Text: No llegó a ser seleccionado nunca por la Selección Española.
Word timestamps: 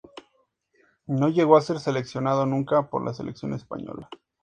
No 1.05 1.29
llegó 1.29 1.55
a 1.57 1.61
ser 1.61 1.79
seleccionado 1.79 2.47
nunca 2.47 2.89
por 2.89 3.05
la 3.05 3.13
Selección 3.13 3.53
Española. 3.53 4.09